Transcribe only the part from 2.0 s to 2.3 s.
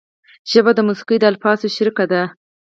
ده